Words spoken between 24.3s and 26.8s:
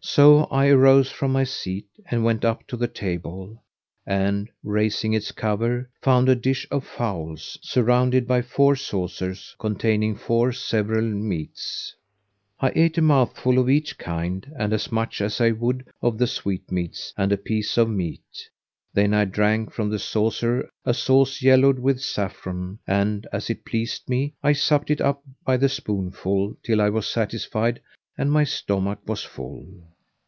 I supped it up by the spoonful till